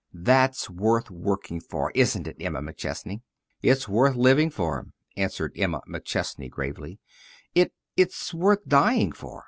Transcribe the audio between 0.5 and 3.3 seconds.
worth working for, isn't it, Emma McChesney?"